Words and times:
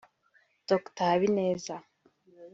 Dr 0.69 1.05
Habineza 1.11 1.75